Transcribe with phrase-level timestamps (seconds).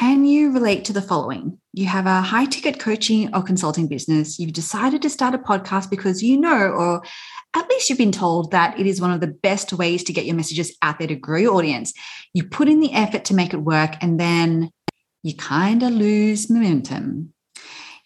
[0.00, 1.58] Can you relate to the following?
[1.74, 4.38] You have a high ticket coaching or consulting business.
[4.38, 7.02] You've decided to start a podcast because you know, or
[7.52, 10.24] at least you've been told that it is one of the best ways to get
[10.24, 11.92] your messages out there to grow your audience.
[12.32, 14.70] You put in the effort to make it work, and then
[15.22, 17.34] you kind of lose momentum.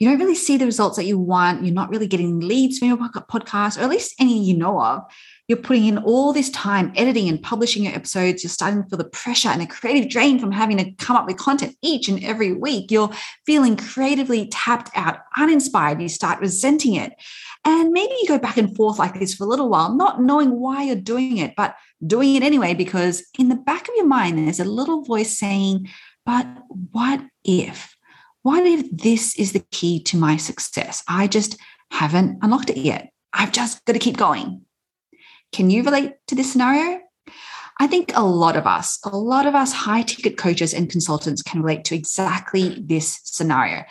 [0.00, 1.64] You don't really see the results that you want.
[1.64, 5.04] You're not really getting leads from your podcast, or at least any you know of.
[5.46, 8.42] You're putting in all this time editing and publishing your episodes.
[8.42, 11.26] You're starting to feel the pressure and a creative drain from having to come up
[11.26, 12.90] with content each and every week.
[12.90, 13.10] You're
[13.44, 16.00] feeling creatively tapped out, uninspired.
[16.00, 17.12] You start resenting it.
[17.66, 20.58] And maybe you go back and forth like this for a little while, not knowing
[20.58, 21.76] why you're doing it, but
[22.06, 25.88] doing it anyway, because in the back of your mind, there's a little voice saying,
[26.24, 26.46] But
[26.92, 27.94] what if?
[28.42, 31.02] What if this is the key to my success?
[31.06, 31.58] I just
[31.90, 33.10] haven't unlocked it yet.
[33.32, 34.62] I've just got to keep going.
[35.54, 37.00] Can you relate to this scenario?
[37.78, 41.42] I think a lot of us, a lot of us high ticket coaches and consultants
[41.42, 43.84] can relate to exactly this scenario.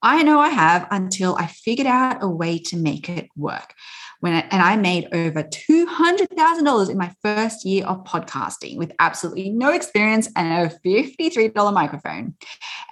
[0.00, 3.74] I know I have until I figured out a way to make it work.
[4.20, 9.50] When I, and I made over $200,000 in my first year of podcasting with absolutely
[9.50, 12.36] no experience and a $53 microphone.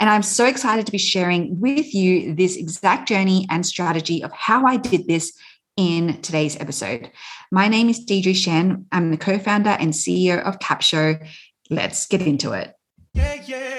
[0.01, 4.33] And I'm so excited to be sharing with you this exact journey and strategy of
[4.33, 5.33] how I did this
[5.77, 7.11] in today's episode.
[7.51, 8.87] My name is Deirdre Tshien.
[8.93, 11.27] I'm the co founder and CEO of Capsho.
[11.71, 12.73] Let's get into it.
[13.13, 13.77] Yeah, yeah.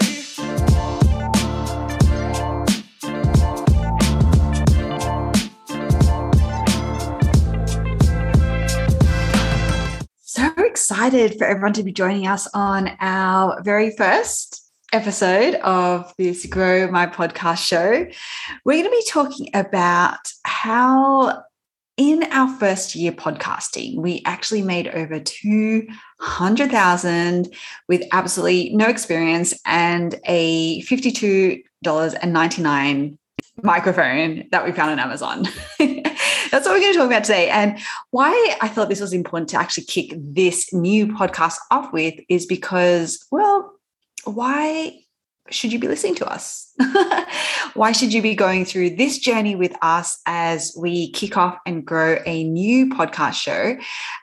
[10.22, 16.46] So excited for everyone to be joining us on our very first episode of this
[16.46, 18.08] Grow My Podcast show.
[18.64, 21.44] We're going to be talking about how
[21.98, 27.54] in our first year podcasting, we actually made over 200,000
[27.88, 33.18] with absolutely no experience and a $52.99
[33.64, 35.48] microphone that we found on Amazon.
[35.80, 37.50] That's what we're going to talk about today.
[37.50, 37.80] And
[38.12, 42.46] why I thought this was important to actually kick this new podcast off with is
[42.46, 43.74] because, well,
[44.24, 45.00] why
[45.50, 46.74] should you be listening to us?
[47.74, 51.86] Why should you be going through this journey with us as we kick off and
[51.86, 53.78] grow a new podcast show?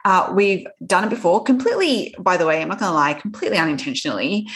[0.04, 3.58] Uh, we've done it before, completely, by the way, I'm not going to lie, completely
[3.58, 4.48] unintentionally.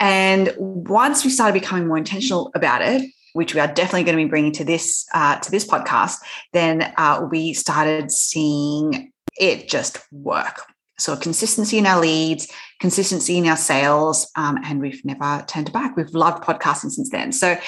[0.00, 4.24] And once we started becoming more intentional about it, which we are definitely going to
[4.24, 6.18] be bringing to this uh, to this podcast,
[6.52, 10.60] then uh, we started seeing it just work.
[10.98, 12.50] So consistency in our leads,
[12.80, 15.96] consistency in our sales, um, and we've never turned back.
[15.96, 17.32] We've loved podcasting since then.
[17.32, 17.58] So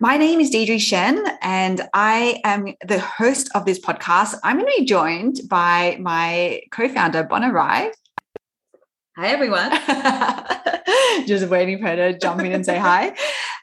[0.00, 4.36] my name is Deirdre Tshien, and I am the host of this podcast.
[4.42, 7.92] I'm going to be joined by my co-founder, Bona Rai.
[9.16, 9.70] Hi, everyone.
[11.26, 13.14] Just waiting for her to jump in and say hi.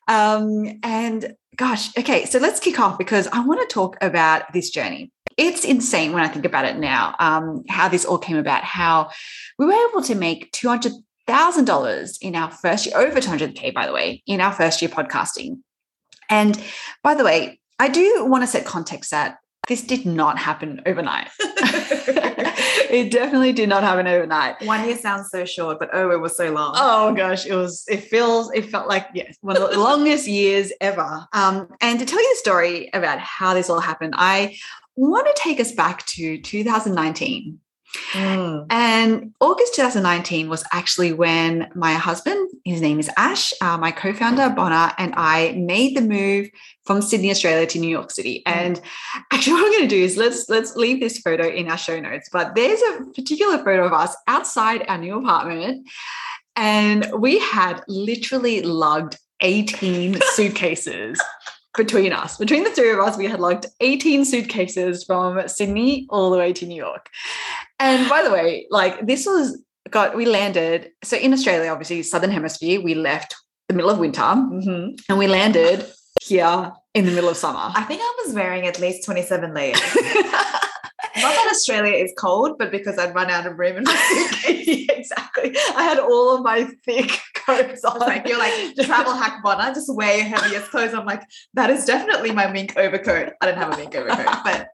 [0.08, 4.70] Um, and gosh, okay, so let's kick off because I want to talk about this
[4.70, 8.66] journey it's insane when I think about it now, um, how this all came about,
[8.66, 9.10] how
[9.58, 14.22] we were able to make $200,000 in our first year, over 200K, by the way,
[14.28, 15.60] in our first year podcasting.
[16.30, 16.62] And
[17.04, 19.38] by the way, I do want to set context that
[19.68, 21.30] this did not happen overnight.
[22.90, 24.56] it definitely did not happen overnight.
[24.66, 26.74] One year sounds so short, but oh, it was so long.
[26.78, 27.84] Oh gosh, it was.
[27.88, 28.52] It feels.
[28.54, 31.26] It felt like yes, one of the longest years ever.
[31.34, 34.58] Um, and to tell you the story about how this all happened, I
[34.96, 37.60] want to take us back to 2019.
[38.14, 38.68] Mm.
[38.70, 44.14] And August 2019 was actually when my husband, his name is Ash, uh, my co
[44.14, 46.50] founder, Bonner, and I made the move
[46.86, 48.44] from Sydney, Australia to New York City.
[48.46, 48.52] Mm.
[48.56, 48.82] And
[49.32, 52.00] actually, what I'm going to do is let's, let's leave this photo in our show
[52.00, 52.30] notes.
[52.32, 55.88] But there's a particular photo of us outside our new apartment.
[56.56, 61.20] And we had literally lugged 18 suitcases
[61.78, 66.30] between us, between the three of us, we had lugged 18 suitcases from Sydney all
[66.32, 67.10] the way to New York.
[67.80, 70.92] And by the way, like this was got we landed.
[71.04, 73.36] So in Australia, obviously, Southern Hemisphere, we left
[73.68, 74.96] the middle of winter mm-hmm.
[75.08, 75.86] and we landed
[76.22, 77.72] here in the middle of summer.
[77.76, 79.80] I think I was wearing at least 27 layers.
[81.22, 84.88] Not that Australia is cold, but because I'd run out of room in my suitcase.
[85.00, 85.56] exactly.
[85.76, 88.00] I had all of my thick coats on.
[88.00, 90.94] Like you're like travel hack bonner, just wear your heaviest clothes.
[90.94, 91.24] I'm like,
[91.54, 93.34] that is definitely my mink overcoat.
[93.42, 94.68] I don't have a mink overcoat, but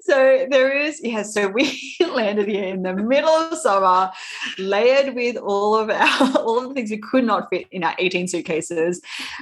[0.00, 4.10] so there is yeah so we landed here in the middle of summer
[4.58, 7.94] layered with all of our all of the things we could not fit in our
[7.98, 9.00] 18 suitcases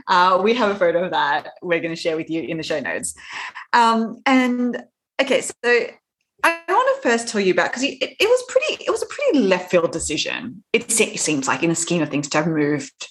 [0.08, 2.62] uh, we have a photo of that we're going to share with you in the
[2.62, 3.14] show notes
[3.73, 4.85] um, and
[5.20, 5.87] okay so
[6.44, 8.84] I want to first tell you about because it, it, was pretty.
[8.84, 10.62] It was a pretty left field decision.
[10.75, 13.08] It, seems like, in the scheme of things, to have moved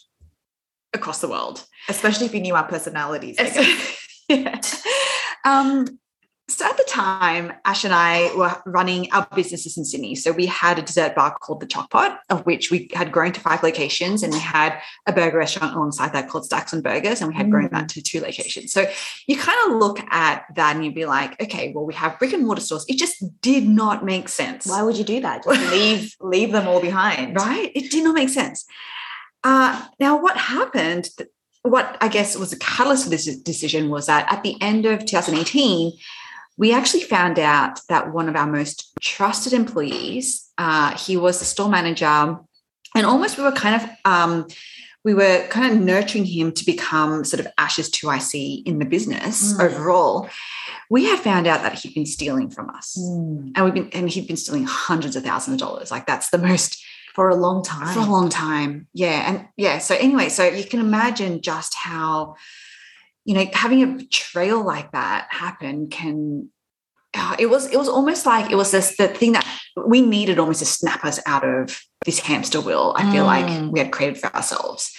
[0.93, 1.65] across the world.
[1.89, 3.37] Especially if you knew our personalities.
[4.29, 4.61] Yeah.
[5.43, 5.99] Um,
[6.49, 10.13] so at the time, Ash and I were running our businesses in Sydney.
[10.13, 13.39] So we had a dessert bar called the Chockpot, of which we had grown to
[13.39, 17.29] five locations, and we had a burger restaurant alongside that called Stacks and Burgers, and
[17.29, 18.73] we had grown that to two locations.
[18.73, 18.85] So
[19.25, 22.33] you kind of look at that and you'd be like, okay, well, we have brick
[22.33, 22.85] and mortar stores.
[22.89, 24.65] It just did not make sense.
[24.65, 25.45] Why would you do that?
[25.45, 27.37] Just leave leave them all behind.
[27.37, 27.71] Right?
[27.73, 28.65] It did not make sense.
[29.45, 31.07] Uh, now, what happened?
[31.61, 35.05] What I guess was a catalyst for this decision was that at the end of
[35.05, 35.93] 2018,
[36.57, 41.45] we actually found out that one of our most trusted employees, uh, he was the
[41.45, 42.37] store manager,
[42.95, 44.47] and almost we were kind of um,
[45.03, 49.53] we were kind of nurturing him to become sort of Ash's 2IC in the business
[49.53, 49.65] Mm.
[49.65, 50.29] overall.
[50.89, 52.97] We had found out that he'd been stealing from us.
[52.97, 53.51] Mm.
[53.55, 55.91] And we've been and he'd been stealing hundreds of thousands of dollars.
[55.91, 56.81] Like that's the most
[57.15, 57.93] For a long time.
[57.93, 58.87] for a long time.
[58.93, 59.29] Yeah.
[59.29, 59.79] And yeah.
[59.79, 62.35] So anyway, so you can imagine just how,
[63.25, 66.49] you know, having a betrayal like that happen can
[67.15, 69.45] uh, it was it was almost like it was this the thing that
[69.85, 72.93] we needed almost to snap us out of this hamster wheel.
[72.97, 73.27] I feel Mm.
[73.27, 74.91] like we had created for ourselves.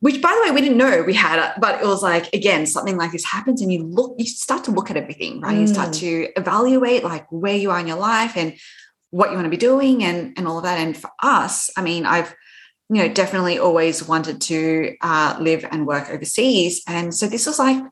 [0.00, 2.96] Which, by the way, we didn't know we had, but it was like again something
[2.96, 5.58] like this happens, and you look, you start to look at everything, right?
[5.58, 5.98] You start Mm.
[6.00, 8.54] to evaluate like where you are in your life and
[9.10, 10.78] what you want to be doing, and and all of that.
[10.78, 12.34] And for us, I mean, I've
[12.94, 17.58] you know definitely always wanted to uh, live and work overseas, and so this was
[17.58, 17.82] like,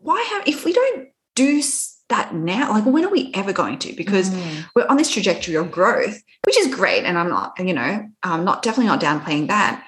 [0.00, 1.62] why have if we don't do
[2.08, 3.92] that now, like when are we ever going to?
[3.92, 4.64] Because Mm.
[4.74, 7.04] we're on this trajectory of growth, which is great.
[7.04, 9.84] And I'm not, you know, I'm not definitely not downplaying that.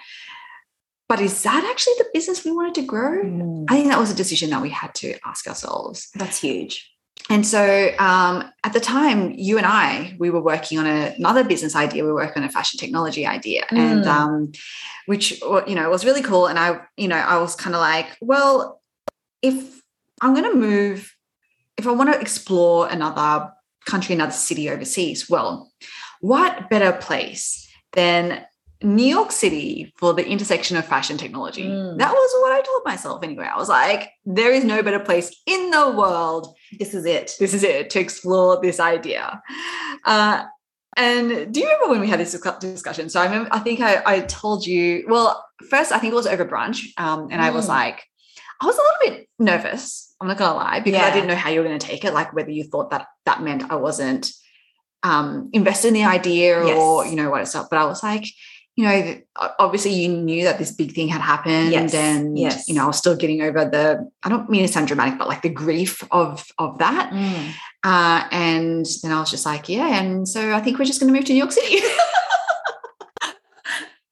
[1.08, 3.22] But is that actually the business we wanted to grow?
[3.24, 3.66] Mm.
[3.70, 6.08] I think that was a decision that we had to ask ourselves.
[6.14, 6.90] That's huge.
[7.30, 11.44] And so um, at the time, you and I, we were working on a, another
[11.44, 12.02] business idea.
[12.02, 14.06] We were working on a fashion technology idea, and Mm.
[14.06, 14.52] um,
[15.06, 16.46] which you know was really cool.
[16.46, 18.80] And I, you know, I was kind of like, well,
[19.42, 19.82] if
[20.20, 21.14] I'm going to move,
[21.76, 23.52] if I want to explore another
[23.86, 25.70] country, another city overseas, well,
[26.20, 28.44] what better place than
[28.82, 31.64] New York City for the intersection of fashion technology?
[31.64, 31.98] Mm.
[31.98, 33.48] That was what I told myself anyway.
[33.52, 37.34] I was like, there is no better place in the world This is it.
[37.40, 39.42] this is it to explore this idea.
[40.04, 40.44] Uh,
[40.96, 43.08] and do you remember when we had this discussion?
[43.08, 46.26] So I remember, I think I, I told you, well, first, I think it was
[46.26, 46.86] over brunch.
[46.96, 47.70] Um, and I was Mm.
[47.70, 48.04] like,
[48.60, 50.14] I was a little bit nervous.
[50.20, 52.04] I'm not going to lie, because I didn't know how you were going to take
[52.04, 54.32] it, like whether you thought that that meant I wasn't
[55.04, 57.68] um, invested in the idea or, you know, what it's up.
[57.70, 58.24] But I was like,
[58.78, 59.20] you know,
[59.58, 62.68] obviously you knew that this big thing had happened Yes, and, yes.
[62.68, 65.26] you know, I was still getting over the, I don't mean to sound dramatic, but
[65.26, 67.10] like the grief of, of that.
[67.12, 67.54] Mm.
[67.82, 70.00] Uh, and then I was just like, yeah.
[70.00, 71.74] And so I think we're just going to move to New York City.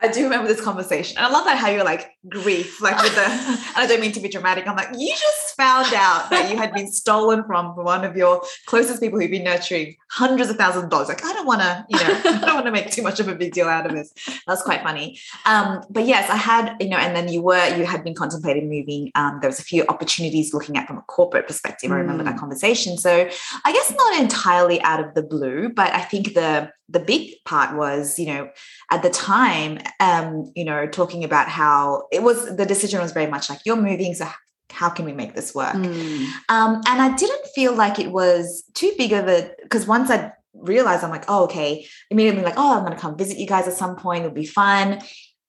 [0.07, 1.17] I do remember this conversation.
[1.17, 4.13] And I love that how you're like grief, like with the, and I don't mean
[4.13, 4.67] to be dramatic.
[4.67, 8.43] I'm like, you just found out that you had been stolen from one of your
[8.67, 11.09] closest people who've been nurturing hundreds of thousands of dollars.
[11.09, 13.29] Like, I don't want to, you know, I don't want to make too much of
[13.29, 14.13] a big deal out of this.
[14.47, 15.19] That's quite funny.
[15.45, 18.69] Um, but yes, I had, you know, and then you were, you had been contemplating
[18.69, 19.11] moving.
[19.15, 21.91] Um, there was a few opportunities looking at from a corporate perspective.
[21.91, 22.97] I remember that conversation.
[22.97, 23.29] So
[23.65, 27.77] I guess not entirely out of the blue, but I think the, the big part
[27.77, 28.49] was, you know,
[28.91, 33.27] at the time, um, you know, talking about how it was the decision was very
[33.27, 34.27] much like you're moving, so
[34.71, 35.75] how can we make this work?
[35.75, 36.27] Mm.
[36.49, 40.33] Um, and I didn't feel like it was too big of a because once I
[40.55, 43.75] realized, I'm like, oh, okay, immediately like, oh, I'm gonna come visit you guys at
[43.75, 44.25] some point.
[44.25, 45.01] It'll be fun.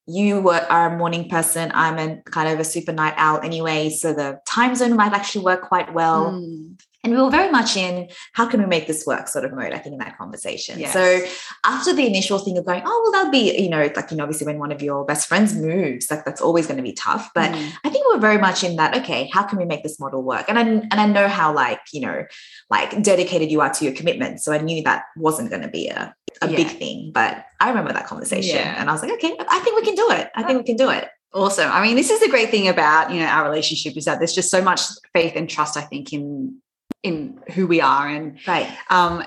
[0.06, 1.70] You were are a morning person.
[1.74, 5.44] I'm a kind of a super night owl anyway, so the time zone might actually
[5.44, 6.32] work quite well.
[6.32, 6.80] Mm.
[7.04, 9.72] And we were very much in how can we make this work sort of mode,
[9.72, 10.80] I think, in that conversation.
[10.80, 10.92] Yes.
[10.92, 11.20] So
[11.64, 14.24] after the initial thing of going, oh, well, that'll be, you know, like, you know,
[14.24, 17.30] obviously when one of your best friends moves, like that's always going to be tough.
[17.34, 17.72] But Mm.
[17.84, 20.46] I think we're very much in that, okay, how can we make this model work?
[20.48, 22.24] And I and I know how like, you know,
[22.68, 24.40] like dedicated you are to your commitment.
[24.40, 27.12] So I knew that wasn't going to be a, a big thing.
[27.14, 28.74] But I remember that conversation Yeah.
[28.78, 30.30] and I was like, okay, I think we can do it.
[30.34, 31.08] I think we can do it.
[31.32, 31.70] Awesome.
[31.70, 34.34] I mean, this is the great thing about you know our relationship is that there's
[34.34, 34.80] just so much
[35.14, 35.76] faith and trust.
[35.76, 36.60] I think in
[37.02, 38.68] in who we are, and Right.
[38.90, 39.24] um,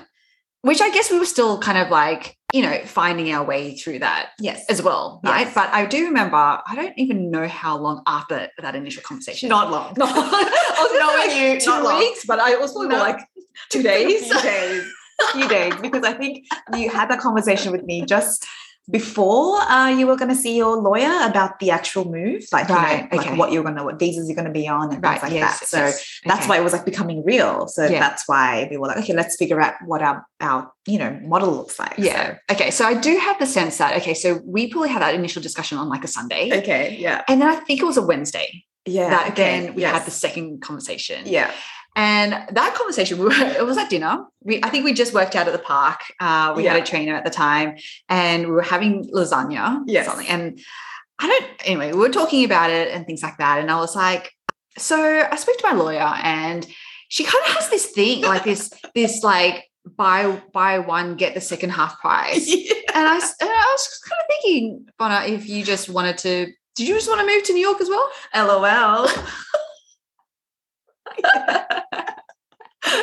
[0.62, 4.00] which I guess we were still kind of like you know finding our way through
[4.00, 4.64] that Yes.
[4.68, 5.46] as well, right?
[5.46, 5.54] Yes.
[5.54, 6.36] But I do remember.
[6.36, 9.48] I don't even know how long after that initial conversation.
[9.48, 9.94] Not long.
[9.98, 11.98] No, I was Knowing knowing you, two not long.
[11.98, 12.98] weeks, but I was probably No.
[12.98, 13.18] like
[13.70, 14.26] two days.
[14.32, 14.84] few days.
[15.32, 16.44] few days because I think
[16.76, 18.44] you had that conversation with me just
[18.90, 23.08] before uh, you were going to see your lawyer about the actual move, like, Right,
[23.12, 23.30] you know, okay.
[23.30, 25.20] like what you're going to, what visas you're going to be on and Right.
[25.20, 25.68] things like yes, that.
[25.68, 26.48] So yes, that's okay.
[26.48, 27.68] why it was like becoming real.
[27.68, 28.00] So Yeah.
[28.00, 31.52] that's why we were like, okay, let's figure out what our, our you know, model
[31.52, 31.94] looks like.
[31.96, 32.38] Yeah.
[32.50, 32.70] Okay.
[32.72, 34.14] So I do have the sense that okay.
[34.14, 36.96] So we probably had that initial discussion on like a Sunday, okay.
[36.98, 37.22] Yeah.
[37.28, 39.10] and then I think it was a Wednesday Yeah.
[39.10, 39.92] that okay, then we yes.
[39.94, 41.22] had the second conversation.
[41.26, 41.52] Yeah.
[41.94, 44.24] And that conversation, we were, it was at dinner.
[44.42, 46.00] We, I think we just worked out at the park.
[46.18, 47.76] Uh, we had a trainer at the time,
[48.08, 49.82] and we were having lasagna.
[49.86, 50.06] Yes.
[50.06, 50.28] Something.
[50.28, 50.60] And
[51.18, 51.46] I don't.
[51.64, 53.58] Anyway, we were talking about it and things like that.
[53.58, 54.32] And I was like,
[54.78, 54.96] so
[55.30, 56.66] I spoke to my lawyer, and
[57.08, 61.40] she kind of has this thing, like this, this like buy buy one get the
[61.40, 62.54] second half price.
[62.94, 66.52] And I, and I was just kind of thinking, Bona, if you just wanted to,
[66.76, 68.06] did you just want to move to New York as well?
[68.36, 69.08] LOL.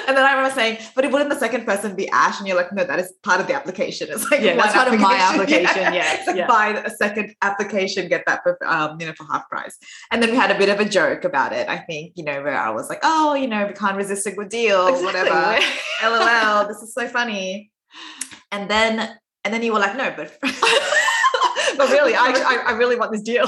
[0.07, 2.39] And then I remember saying, but it wouldn't the second person be Ash?
[2.39, 4.09] And you're like, no, that is part of the application.
[4.11, 6.47] It's like Yeah, that's part of my application, yeah, It's like yeah.
[6.47, 9.77] buy a second application, get that for um, you know, for half price.
[10.11, 11.69] And then we had a bit of a joke about it.
[11.69, 14.31] I think, you know, where I was like, oh, you know, we can't resist a
[14.31, 15.59] good deal, or whatever.
[16.03, 17.71] LOL, this is so funny.
[18.51, 22.97] And then and then you were like, no, but but really, I, I, I really
[22.97, 23.47] want this deal.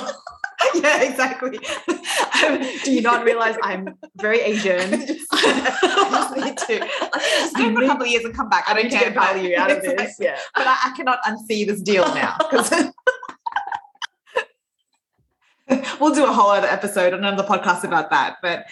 [0.76, 1.60] yeah, exactly.
[2.84, 4.94] Do you not realize I'm very Asian?
[4.94, 6.84] I just, I just need to.
[6.84, 8.66] I just I go for a couple of years and come back.
[8.68, 10.18] I need to don't get value out of this.
[10.20, 10.40] Yeah.
[10.56, 12.38] But I, I cannot unsee this deal now.
[16.00, 18.38] we'll do a whole other episode, on another podcast about that.
[18.42, 18.66] But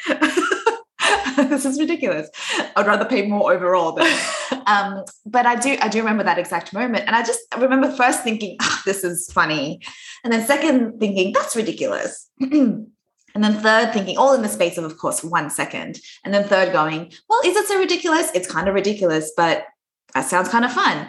[1.49, 2.29] this is ridiculous.
[2.75, 4.07] I'd rather pay more overall than
[4.65, 7.05] um, but I do I do remember that exact moment.
[7.07, 9.81] And I just I remember first thinking, "Ah, this is funny.
[10.23, 12.29] And then second thinking, that's ridiculous.
[12.39, 12.87] and
[13.35, 15.99] then third thinking, all in the space of, of course, one second.
[16.25, 18.29] And then third going, well, is it so ridiculous?
[18.33, 19.65] It's kind of ridiculous, but
[20.13, 21.07] that sounds kind of fun.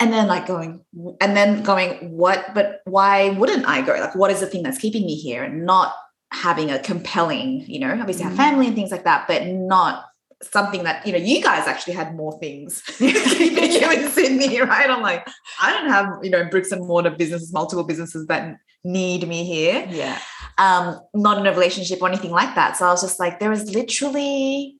[0.00, 0.84] And then like going,
[1.20, 3.94] and then going, what, but why wouldn't I go?
[3.94, 5.94] Like, what is the thing that's keeping me here and not
[6.30, 8.36] having a compelling, you know, obviously have Mm.
[8.36, 10.04] family and things like that, but not
[10.42, 14.88] something that you know you guys actually had more things keeping you in Sydney, right?
[14.90, 15.26] I'm like,
[15.60, 19.86] I don't have you know bricks and mortar businesses, multiple businesses that need me here.
[19.90, 20.18] Yeah.
[20.58, 22.76] Um, not in a relationship or anything like that.
[22.76, 24.76] So I was just like, there is literally.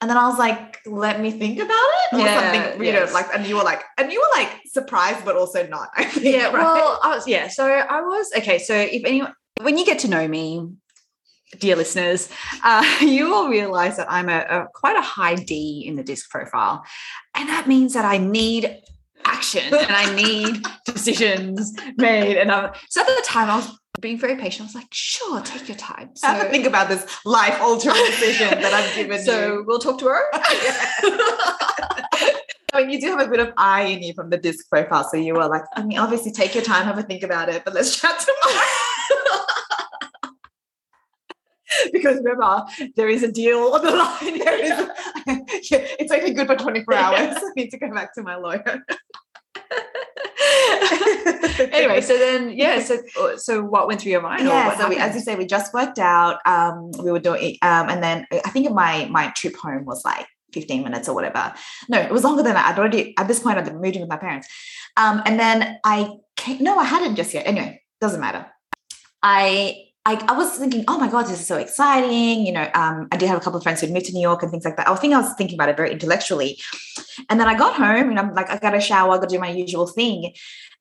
[0.00, 2.14] And then I was like, let me think about it.
[2.14, 3.08] Or Yeah, something, you yes.
[3.08, 5.88] know, like, and you were like, and you were like surprised, but also not.
[5.96, 6.44] I think, Yeah.
[6.52, 6.52] right?
[6.62, 7.48] Well, I was, yeah.
[7.48, 8.60] So I was, okay.
[8.60, 10.68] So if anyone, when you get to know me,
[11.58, 12.28] dear listeners,
[12.64, 16.30] uh, you will realize that I'm a, a quite a high D in the disc
[16.30, 16.84] profile.
[17.34, 18.78] And that means that I need
[19.24, 22.36] action and I need decisions made.
[22.38, 24.62] And I, so at the time I was being very patient.
[24.62, 26.10] I was like, sure, take your time.
[26.14, 29.64] So, have to think about this life altering decision that I've given so you.
[29.66, 30.22] we'll talk tomorrow.
[32.72, 35.08] I mean, you do have a bit of eye in you from the disc profile.
[35.10, 37.64] So you were like, I mean, obviously take your time, have a think about it,
[37.64, 38.66] but let's chat tomorrow.
[41.92, 42.64] because remember,
[42.96, 44.38] there is a deal on the line.
[44.38, 47.36] There is, yeah, it's only good for 24 hours.
[47.36, 48.84] I need to go back to my lawyer.
[51.72, 52.98] anyway, so then yeah, so
[53.36, 54.42] so what went through your mind?
[54.42, 56.38] or yeah, so we, as you say, we just worked out.
[56.46, 60.26] Um, we were doing, um, and then I think my my trip home was like
[60.52, 61.52] 15 minutes or whatever.
[61.88, 62.66] No, it was longer than that.
[62.66, 64.48] I'd already at this point i'd been in with my parents.
[64.96, 67.46] Um, and then I came, no, I hadn't just yet.
[67.46, 68.46] Anyway, doesn't matter.
[69.22, 72.46] I I, I was thinking, oh my God, this is so exciting.
[72.46, 74.42] You know, um, I did have a couple of friends who'd moved to New York
[74.42, 74.88] and things like that.
[74.88, 76.58] I think I was thinking about it very intellectually.
[77.28, 79.36] And then I got home and I'm like, I got to shower, I got to
[79.36, 80.32] do my usual thing.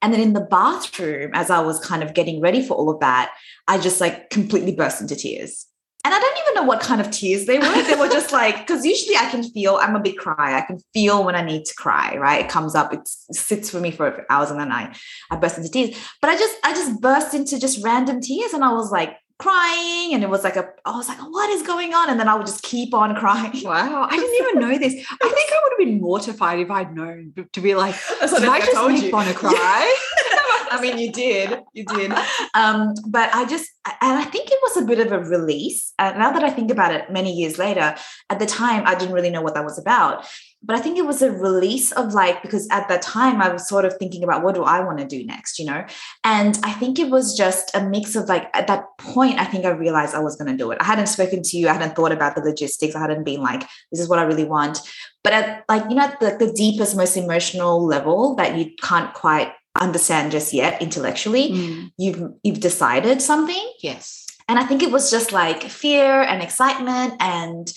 [0.01, 3.01] And then in the bathroom, as I was kind of getting ready for all of
[3.01, 3.33] that,
[3.67, 5.65] I just like completely burst into tears.
[6.07, 7.83] And I don't even know what kind of tears they were.
[7.83, 10.55] They were just like, because usually I can feel, I'm a big crier.
[10.55, 12.45] I can feel when I need to cry, right?
[12.45, 14.95] It comes up, it sits for me for hours and then I,
[15.29, 15.97] I burst into tears.
[16.21, 20.13] But I just, I just burst into just random tears and I was like crying
[20.13, 22.09] and it was like a, I was like, what is going on?
[22.09, 23.51] And then I would just keep on crying.
[23.65, 24.93] Wow, I didn't even know this.
[24.93, 28.55] I think I would have been mortified if I'd known to be like, did I
[28.55, 29.11] I just make you.
[29.11, 29.95] Bonner cry?
[30.71, 32.13] I mean, you did, you did.
[32.53, 35.93] Um, but I just, and I think it was a bit of a release.
[35.99, 37.93] Uh, now that I think about it, many years later,
[38.31, 40.25] at the time I didn't really know what that was about.
[40.63, 43.69] But I think it was a release of like because at that time I was
[43.69, 45.85] sort of thinking about what do I want to do next, you know.
[46.23, 49.65] And I think it was just a mix of like at that point I think
[49.65, 50.79] I realized I was going to do it.
[50.81, 53.61] I hadn't spoken to you, I hadn't thought about the logistics, I hadn't been like
[53.91, 54.79] this is what I really want.
[55.23, 59.13] But at like you know at the, the deepest, most emotional level that you can't
[59.13, 63.65] quite understand just yet intellectually Mm, you've you've decided something.
[63.81, 64.25] Yes.
[64.49, 67.71] and i think it was just like fear and excitement and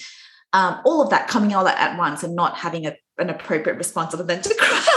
[0.52, 4.12] um, all of that coming all at once and not having a, an appropriate response
[4.14, 4.89] other than to cry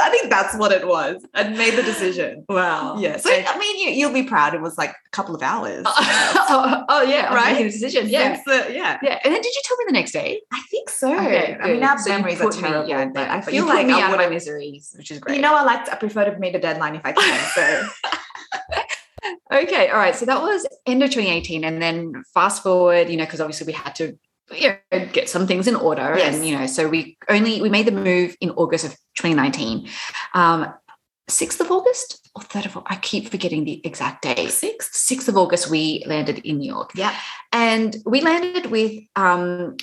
[0.00, 1.24] I think that's what it was.
[1.34, 2.44] i made the decision.
[2.48, 2.96] Wow.
[2.98, 3.16] Yeah.
[3.18, 4.54] So I mean, you, you'll be proud.
[4.54, 5.84] It was like a couple of hours.
[5.86, 7.60] oh, oh, yeah, Right?
[7.60, 8.08] A decision.
[8.08, 8.40] Yeah.
[8.46, 8.98] The- yeah.
[9.02, 9.18] Yeah.
[9.24, 10.40] And then did you tell me the next day?
[10.52, 11.12] I think so.
[11.14, 12.88] Okay, I mean, our So memories are put me- terrible.
[12.88, 15.36] yeah, but I but feel like me I out of my miseries, which is great.
[15.36, 15.88] You know, I like.
[15.92, 17.50] I prefer to meet a deadline if I can.
[17.54, 17.88] So
[19.52, 20.14] Okay, all right.
[20.16, 23.72] So that was end of 2018, and then fast forward, you know, because obviously we
[23.72, 24.16] had to
[24.52, 26.34] you know, get some things in order, Yes.
[26.36, 29.88] and you know, so we only we made the move in August of 2019,
[30.34, 30.72] um,
[31.28, 34.48] 6th of August or 3rd of August, I keep forgetting the exact date.
[34.50, 34.92] 6th?
[34.92, 37.14] 6th of August, we landed in New York, Yeah.
[37.52, 39.76] and we landed with um,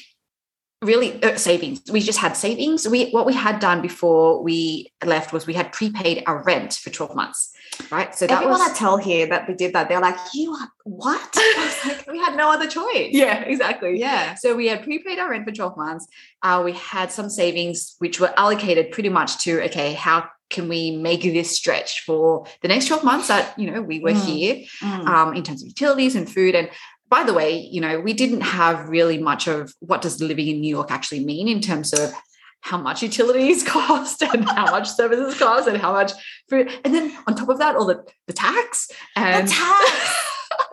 [0.82, 1.82] really uh, savings.
[1.92, 2.88] We just had savings.
[2.88, 6.90] We what we had done before we left was we had prepaid our rent for
[6.90, 7.52] 12 months,
[7.92, 8.14] right?
[8.16, 10.70] So that Everyone was I tell here that we did that, they're like, "You are
[10.84, 13.10] what?" I was like, we had no other choice.
[13.12, 14.00] yeah, exactly.
[14.00, 14.36] Yeah.
[14.36, 16.08] So we had prepaid our rent for 12 months.
[16.42, 20.92] Uh, we had some savings which were allocated pretty much to okay, how can we
[20.98, 24.26] make this stretch for the next 12 months that you know we were Mm.
[24.26, 25.08] here Mm.
[25.08, 26.70] um, in terms of utilities and food and
[27.10, 30.62] by the way you know we didn't have really much of what does living in
[30.62, 32.14] new york actually mean in terms of
[32.62, 36.12] how much utilities cost and how much services cost and how much
[36.50, 40.26] food and then on top of that all the, the tax and the tax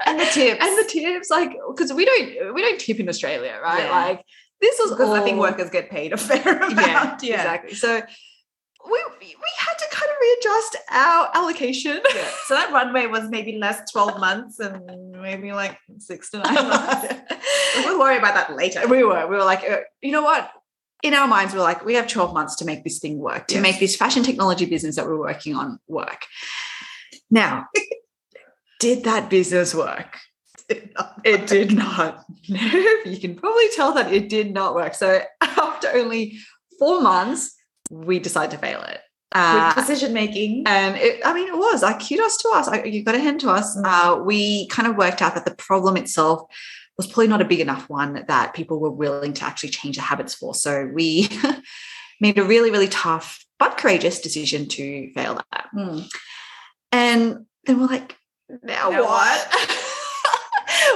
[0.06, 3.58] and the tips and the tips like because we don't we don't tip in australia
[3.62, 3.90] right Yeah.
[3.90, 4.24] like
[4.60, 7.22] this was because I think workers get paid a fair amount.
[7.22, 8.00] yeah, exactly so
[8.86, 12.28] we we had to kind of readjust our allocation Yeah.
[12.46, 17.14] So that runway was maybe less 12 months and maybe like six to nine months.
[17.84, 18.86] we'll worry about that later.
[18.88, 20.50] we were we were like uh, you know what
[21.02, 23.46] in our minds we we're like we have 12 months to make this thing work
[23.48, 23.62] to Yes.
[23.62, 26.24] make this fashion technology business that we're working on work
[27.30, 27.66] now
[28.80, 30.18] did that business work
[31.24, 36.38] it did not you can probably tell that it did not work so after only
[36.78, 37.54] four months
[37.90, 39.00] we decided to fail it
[39.34, 40.62] Uh, decision making.
[40.66, 42.68] and it, I mean, it was like kudos to us.
[42.68, 43.76] I, you got a hand to us.
[43.76, 43.82] Mm.
[43.84, 46.42] Uh, we kind of worked out that the problem itself
[46.96, 50.04] was probably not a big enough one that people were willing to actually change their
[50.04, 50.54] habits for.
[50.54, 51.28] So we
[52.20, 55.68] made a really, really tough but courageous decision to fail that.
[55.74, 56.08] Mm.
[56.92, 58.16] And then we're like,
[58.62, 59.54] now, Now what?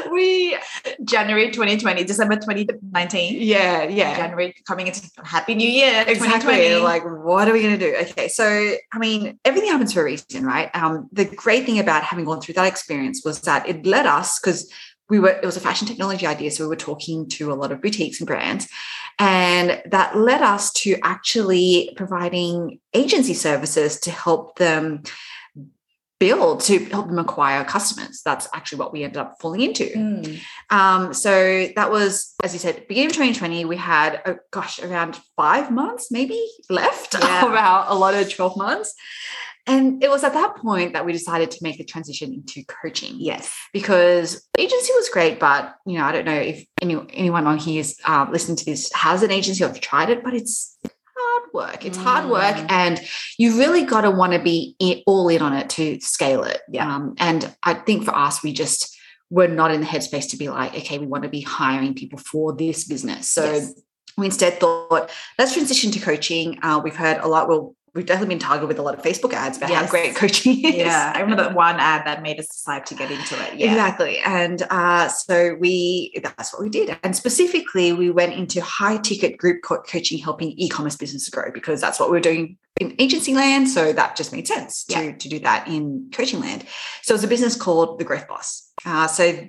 [0.13, 0.57] we,
[1.05, 3.41] January 2020, December 2019.
[3.41, 4.17] yeah, yeah.
[4.17, 6.05] January coming into Happy New Year.
[6.07, 6.77] Exactly.
[6.77, 7.97] Like, what are we going to do?
[8.11, 8.29] Okay.
[8.29, 8.45] So,
[8.93, 10.71] I mean, everything happens for a reason, right?
[10.75, 14.39] Um, the great thing about having gone through that experience was that it led us,
[14.39, 14.71] because
[15.09, 16.51] we were, it was a fashion technology idea.
[16.51, 18.69] So we were talking to a lot of boutiques and brands.
[19.19, 25.03] And that led us to actually providing agency services to help them
[26.21, 28.23] build, to help them acquire customers.
[28.25, 29.85] That's actually what we ended up falling into.
[29.87, 30.41] Mm.
[30.71, 35.19] Um, so that was, as you said, beginning of 2020, we had, oh gosh, around
[35.37, 37.85] five months maybe left Yeah.
[37.89, 38.95] a lot of 12 months.
[39.69, 43.17] And it was at that point that we decided to make the transition into coaching.
[43.19, 43.55] Yes.
[43.73, 47.81] Because agency was great, but you know, I don't know if any, anyone on here
[47.81, 50.77] is uh, listening to this has an agency or tried it, but it's
[51.17, 51.85] hard work.
[51.85, 52.71] It's hard work, Mm.
[52.71, 53.01] and
[53.39, 56.61] you really got to want to be in, all in on it to scale it.
[56.71, 56.95] Yeah.
[56.95, 58.97] Um, and I think for us, we just
[59.31, 62.19] were not in the headspace to be like, okay, we want to be hiring people
[62.19, 63.29] for this business.
[63.29, 63.75] So Yes.
[64.17, 66.59] we instead thought, let's transition to coaching.
[66.63, 67.49] Uh, we've heard a lot.
[67.49, 70.65] Well, we've definitely been targeted with a lot of Facebook ads about how great coaching
[70.65, 70.77] is.
[70.77, 71.13] Yeah.
[71.17, 73.59] I remember that one ad that made us decide to get into it.
[73.59, 73.73] Yeah.
[73.73, 74.19] Exactly.
[74.21, 76.97] And uh, so we that's what we did.
[77.03, 81.81] And specifically, we went into high ticket group co- coaching, helping e-commerce businesses grow because
[81.81, 83.69] that's what we are doing in agency land.
[83.69, 85.17] So that just made sense to, Yeah.
[85.17, 86.65] to do that in coaching land.
[87.03, 88.71] So it's a business called the Growth Boss.
[88.87, 89.45] Uh, so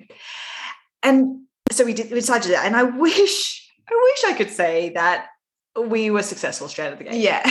[1.03, 2.65] and so we did we decided to do that.
[2.65, 5.27] And I wish, I wish I could say that
[5.79, 7.21] we were successful straight out of the gate.
[7.21, 7.43] Yeah.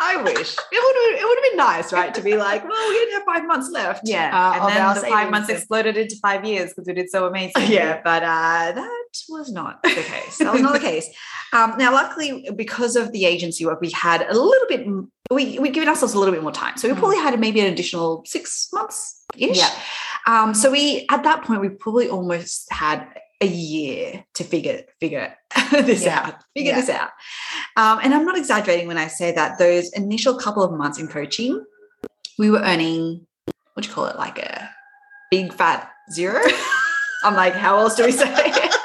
[0.00, 2.14] I wish it would have, it would have been nice, right?
[2.14, 4.02] To be like, well, we didn't have five months left.
[4.04, 4.30] Yeah.
[4.32, 7.62] uh, and then the five months exploded into five years because we did so amazing.
[7.68, 10.38] yeah, but uh, that was not the case.
[10.38, 11.08] That was not the case.
[11.52, 14.86] Um, now, luckily, because of the agency work, we had a little bit.
[15.30, 16.98] We we'd given ourselves a little bit more time, so we Mm.
[16.98, 19.58] probably had maybe an additional six months ish.
[19.58, 19.70] Yeah.
[20.26, 23.06] Um, so we at that point we probably almost had
[23.40, 25.34] a year to figure figure
[25.72, 26.20] this Yeah.
[26.26, 26.80] out, figure Yeah.
[26.80, 27.10] this out.
[27.76, 31.06] Um, and I'm not exaggerating when I say that those initial couple of months in
[31.08, 31.64] coaching,
[32.38, 33.26] we were earning
[33.74, 34.68] what do you call it, like a
[35.30, 36.42] big fat zero.
[37.24, 38.74] I'm like, how else do we say it?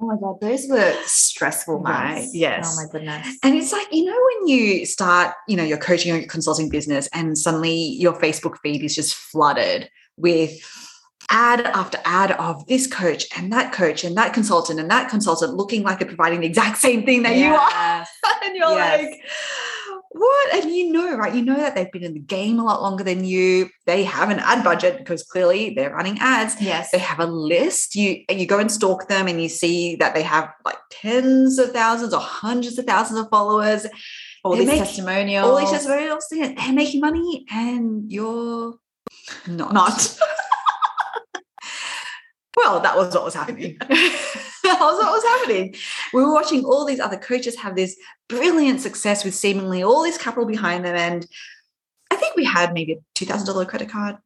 [0.00, 0.40] Oh my God.
[0.40, 2.32] Those were stressful Right, months.
[2.32, 2.72] yes.
[2.78, 3.36] Oh my goodness.
[3.42, 6.68] And it's like, you know, when you start, you know, your coaching or your consulting
[6.68, 10.52] business and suddenly your Facebook feed is just flooded with
[11.30, 15.54] ad after ad of this coach and that coach and that consultant and that consultant
[15.54, 18.06] looking like they're providing the exact same thing that you are.
[18.44, 19.02] And you're Yes.
[19.10, 19.20] like,
[20.12, 20.54] what?
[20.54, 21.34] And you know, right?
[21.34, 23.68] You know that they've been in the game a lot longer than you.
[23.84, 26.56] They have an ad budget because clearly they're running ads.
[26.62, 26.90] Yes.
[26.92, 27.94] They have a list.
[27.94, 31.72] You you go and stalk them and you see that they have like tens of
[31.72, 33.86] thousands or hundreds of thousands of followers.
[34.44, 35.46] all They these make- testimonials.
[35.46, 38.78] All these testimonials, they're making money and you're
[39.46, 39.74] not.
[39.74, 40.18] Not.
[42.58, 43.76] Well, that was what was happening.
[43.88, 45.74] that was what was happening.
[46.12, 47.96] We were watching all these other coaches have this
[48.28, 50.96] brilliant success with seemingly all this capital behind them.
[50.96, 51.26] And
[52.10, 54.16] I think we had maybe a $2,000 credit card.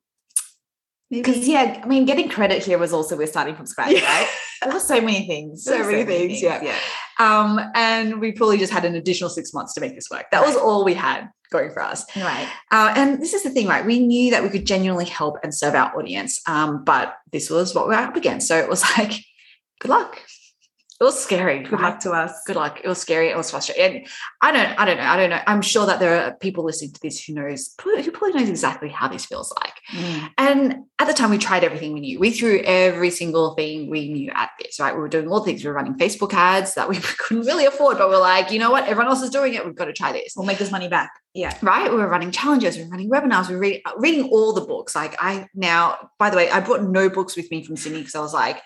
[1.11, 4.05] Because yeah, I mean, getting credit here was also we're starting from scratch, Yeah.
[4.05, 4.29] right?
[4.63, 5.65] There were so many things.
[5.65, 6.63] So There were many things, yeah.
[6.63, 6.79] yeah.
[7.19, 10.27] Um, and we probably just had an additional six months to make this work.
[10.31, 12.05] That was all we had going for us.
[12.17, 12.49] Right.
[12.71, 13.85] Uh, and this is the thing, right?
[13.85, 17.75] We knew that we could genuinely help and serve our audience, um, but this was
[17.75, 18.49] what we were up against.
[18.49, 19.13] So it was like,
[19.81, 20.19] good luck.
[21.03, 21.65] It was scary.
[21.65, 22.45] Good luck to us.
[22.47, 22.81] Good luck.
[22.85, 23.29] It was scary.
[23.29, 24.03] It was frustrating.
[24.03, 24.07] And
[24.41, 25.03] I don't, I don't know.
[25.03, 25.41] I don't know.
[25.49, 28.89] I'm sure that there are people listening to this who knows, who probably knows exactly
[28.89, 29.75] how this feels like.
[29.91, 30.31] Mm.
[30.39, 32.21] And at the time, we tried everything we knew.
[32.21, 34.95] We threw every single thing we knew at this, right?
[34.95, 35.65] We were doing all the things.
[35.65, 38.71] We were running Facebook ads that we couldn't really afford, but we're like, you know
[38.71, 38.85] what?
[38.85, 39.67] Everyone else is doing it.
[39.67, 41.11] We've got to try this We'll make this money back.
[41.35, 41.59] Yeah.
[41.63, 41.91] right?
[41.91, 44.95] We were running challenges, we were running webinars, we were reading, reading all the books.
[44.95, 48.15] Like I now, by the way, I brought no books with me from Sydney because
[48.15, 48.63] I was like,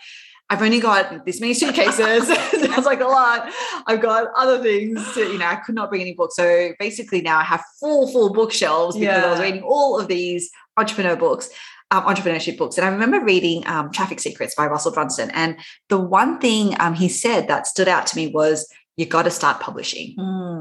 [0.48, 2.28] I've only got this many suitcases.
[2.28, 3.52] Sounds like a lot.
[3.86, 6.36] I've got other things to, you know, I could not bring any books.
[6.36, 10.50] So basically now I have full, full bookshelves because I was reading all of these
[10.76, 11.50] entrepreneur books.
[11.92, 12.76] Um, entrepreneurship books.
[12.78, 15.30] And I remember reading um, Traffic Secrets by Russell Brunson.
[15.30, 15.56] And
[15.88, 19.30] the one thing um, he said that stood out to me was, you got to
[19.30, 20.14] start publishing.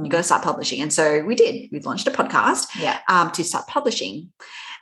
[0.03, 0.81] You got to start publishing.
[0.81, 1.71] And so we did.
[1.71, 2.99] We launched a podcast Yeah.
[3.09, 4.31] um, to start publishing.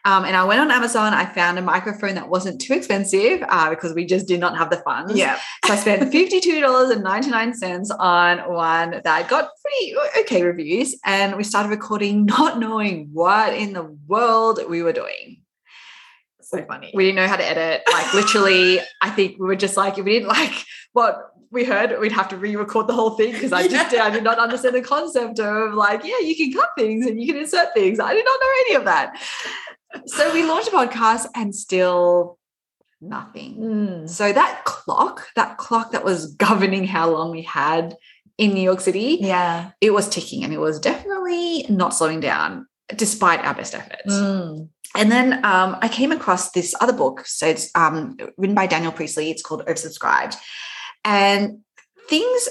[0.05, 1.13] Um, and I went on Amazon.
[1.13, 4.69] I found a microphone that wasn't too expensive uh, because we just did not have
[4.69, 5.15] the funds.
[5.15, 5.39] Yeah.
[5.65, 10.95] So I spent $52.99 on one that got pretty okay reviews.
[11.05, 15.41] And we started recording, not knowing what in the world we were doing.
[16.41, 16.91] So funny.
[16.93, 17.83] We didn't know how to edit.
[17.91, 20.53] Like literally, I think we were just like, if we didn't like
[20.91, 24.09] what we heard, we'd have to re-record the whole thing because I just did, I
[24.09, 27.41] did not understand the concept of like, yeah, you can cut things and you can
[27.41, 27.99] insert things.
[27.99, 29.15] I did not know any of that.
[30.05, 32.37] So we launched a podcast and still
[33.01, 33.57] nothing.
[33.57, 34.09] Mm.
[34.09, 37.95] So that clock, that clock that was governing how long we had
[38.37, 39.71] in New York City, Yeah.
[39.81, 44.13] it was ticking and it was definitely not slowing down despite our best efforts.
[44.13, 44.69] Mm.
[44.95, 47.25] And then um, I came across this other book.
[47.25, 49.31] So it's um, written by Daniel Priestley.
[49.31, 50.35] It's called Oversubscribed.
[51.03, 51.59] And
[52.09, 52.49] things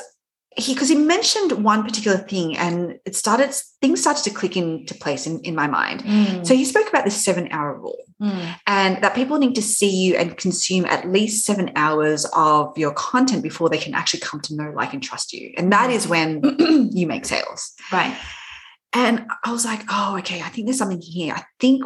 [0.56, 4.94] he because he mentioned one particular thing and it started things started to click into
[4.94, 6.02] place in, in my mind.
[6.02, 6.46] Mm.
[6.46, 8.54] So he spoke about the seven hour rule Mm.
[8.68, 12.92] and that people need to see you and consume at least seven hours of your
[12.94, 15.52] content before they can actually come to know, like, and trust you.
[15.56, 16.40] And that is when
[16.92, 17.72] you make sales.
[17.90, 18.16] Right.
[18.92, 21.34] And I was like, oh, okay, I think there's something here.
[21.34, 21.82] I think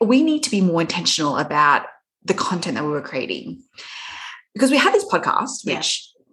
[0.00, 1.86] we need to be more intentional about
[2.24, 3.62] the content that we were creating.
[4.54, 5.80] Because we had this podcast, Yeah.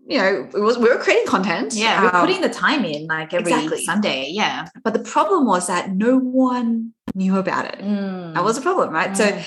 [0.10, 1.76] You know, it was we were creating content.
[1.76, 2.02] Yeah.
[2.02, 3.86] We're um, putting the time in like every exactly.
[3.86, 4.30] Sunday.
[4.32, 4.66] Yeah.
[4.84, 7.80] but the problem was that no one knew about it.
[7.80, 8.34] Mm.
[8.34, 9.16] That was a problem, right?
[9.16, 9.44] So Mm.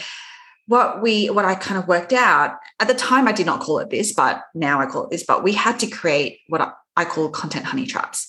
[0.68, 3.80] what we what I kind of worked out at the time I did not call
[3.80, 6.70] it this, but now I call it this, but we had to create what I,
[6.96, 8.28] I call content honey traps.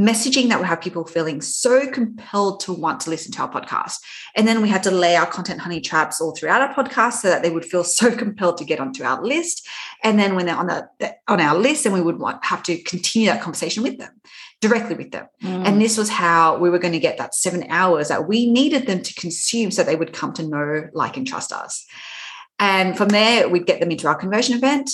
[0.00, 3.96] Messaging that would have people feeling so compelled to want to listen to our podcast.
[4.34, 7.28] And then we had to lay our content honey traps all throughout our podcast so
[7.28, 9.68] that they would feel so compelled to get onto our list.
[10.02, 10.88] And then when they're on the
[11.28, 14.20] on our list, then we would want have to continue that conversation with them,
[14.60, 15.26] directly with them.
[15.42, 15.66] Mm.
[15.66, 18.86] And this was how we were going to get that seven hours that we needed
[18.86, 21.86] them to consume so they would come to know, like, and trust us.
[22.58, 24.90] And from there, we'd get them into our conversion event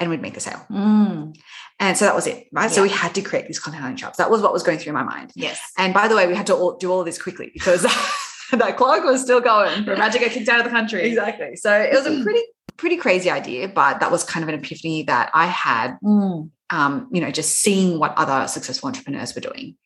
[0.00, 0.66] and we'd make the sale.
[0.70, 1.36] Mm.
[1.80, 2.70] And so that was it, right?
[2.70, 4.16] So we had to create these content shops.
[4.18, 5.32] That was what was going through my mind.
[5.34, 5.60] Yes.
[5.76, 7.82] And by the way, we had to all, do all of this quickly because
[8.52, 9.84] that clock was still going.
[9.84, 11.02] Magic got kicked out of the country.
[11.02, 11.56] Exactly.
[11.56, 12.40] So it was a pretty,
[12.76, 16.50] pretty crazy idea, but that was kind of an epiphany that I had Mm.
[16.70, 19.76] um, you know, just seeing what other successful entrepreneurs were doing.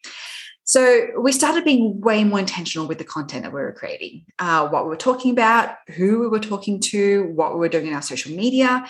[0.68, 4.68] So we started being way more intentional with the content that we were creating, uh,
[4.68, 7.94] what we were talking about, who we were talking to, what we were doing in
[7.94, 8.84] our social media.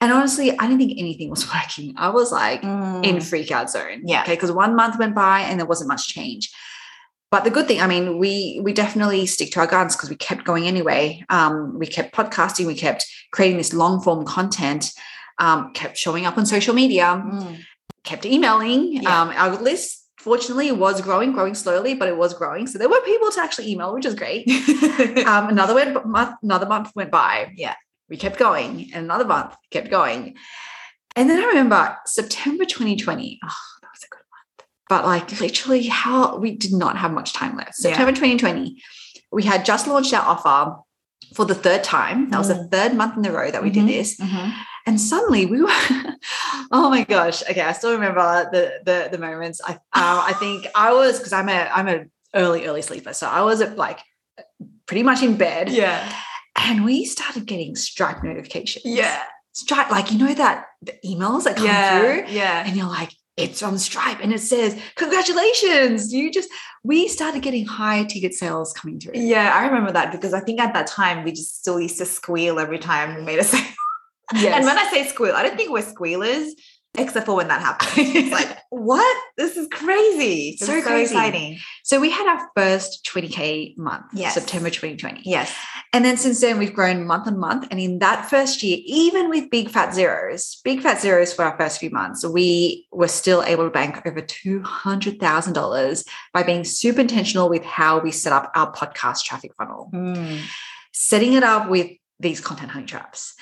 [0.00, 1.94] And honestly, I didn't think anything was working.
[1.96, 4.02] I was like in freak out zone.
[4.04, 4.22] Yeah.
[4.22, 4.36] Okay.
[4.36, 6.52] Because one month went by and there wasn't much change.
[7.32, 10.14] But the good thing, I mean, we we definitely stick to our guns because we
[10.14, 11.24] kept going anyway.
[11.30, 14.92] Um, we kept podcasting, we kept creating this long form content,
[15.40, 17.58] um, kept showing up on social media Mm.
[18.04, 19.02] kept emailing.
[19.02, 19.22] Yeah.
[19.22, 22.66] Um, our list, fortunately, it was growing, growing slowly, but it was growing.
[22.66, 24.48] So there were people to actually email, which is great.
[25.26, 27.52] um, another went, month, another month went by.
[27.56, 27.74] Yeah.
[28.08, 30.36] we kept going, and another month kept going.
[31.16, 33.38] And then I remember September 2020.
[33.44, 33.48] Oh,
[33.82, 34.68] that was a good month.
[34.88, 37.74] but like literally, how we did not have much time left.
[37.78, 37.90] Yeah.
[37.90, 38.82] September 2020,
[39.30, 40.76] we had just launched our offer
[41.34, 42.30] for the third time.
[42.30, 43.74] That was the third month in a row that we Mhm.
[43.78, 44.10] did this.
[44.86, 45.68] And suddenly we were,
[46.70, 47.42] oh my gosh.
[47.48, 47.62] Okay.
[47.62, 49.60] I still remember the the, the moments.
[49.64, 53.12] I um, I think I was because I'm a I'm a early, early sleeper.
[53.14, 54.00] So I was at like
[54.86, 55.70] pretty much in bed.
[55.70, 56.12] Yeah.
[56.56, 58.84] And we started getting Stripe notifications.
[58.84, 59.22] Yeah.
[59.52, 61.98] Stripe, like you know that the emails that come Yeah.
[62.00, 62.64] through Yeah.
[62.66, 66.12] and you're like, it's on Stripe and it says, Congratulations.
[66.12, 66.48] You just
[66.84, 69.14] we started getting high ticket sales coming through.
[69.16, 72.04] Yeah, I remember that because I think at that time we just still used to
[72.04, 73.62] squeal every time we made a sale.
[74.34, 74.56] Yes.
[74.56, 76.54] And when I say squeal, I don't think we're squealers,
[76.96, 78.14] except for when that happens.
[78.14, 79.16] It's like, what?
[79.36, 80.56] This is crazy.
[80.58, 81.14] So So, so crazy.
[81.14, 81.58] exciting.
[81.82, 84.34] so we had our first 20K month, Yes.
[84.34, 85.22] September 2020.
[85.24, 85.52] Yes.
[85.92, 87.66] And then since then, we've grown month on month.
[87.70, 91.56] And in that first year, even with big fat zeros, big fat zeros for our
[91.56, 97.48] first few months, we were still able to bank over $200,000 by being super intentional
[97.48, 100.38] with how we set up our podcast traffic funnel, hmm.
[100.92, 101.90] setting it up with
[102.24, 103.34] these content honey traps.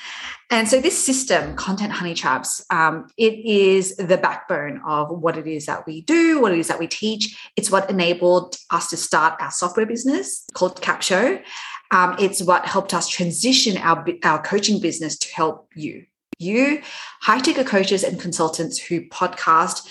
[0.50, 5.46] And so this system, content honey traps, um, it is the backbone of what it
[5.46, 7.34] is that we do, what it is that we teach.
[7.56, 11.42] It's what enabled us to start our software business called Capsho.
[11.90, 16.04] Um, it's what helped us transition our, our coaching business to help you,
[16.38, 16.82] you
[17.20, 19.88] high ticket coaches and consultants who podcast